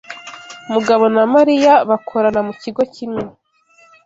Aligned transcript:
Mugabo 0.73 1.03
na 1.15 1.23
Mariya 1.33 1.73
bakorana 1.89 2.39
mu 2.47 2.53
kigo 2.61 2.81
kimwe. 2.93 3.23